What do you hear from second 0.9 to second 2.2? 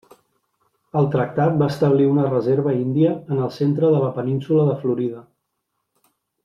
El tractat va establir